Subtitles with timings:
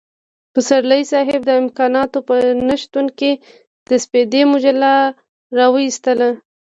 [0.53, 2.35] پسرلی صاحب د امکاناتو په
[2.69, 3.31] نشتون کې
[3.89, 4.91] د سپېدې مجله
[5.57, 6.29] را وايستله.